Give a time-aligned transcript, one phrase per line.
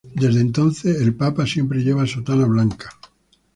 [0.15, 2.89] Desde entonces, el papa siempre lleva sotana blanca.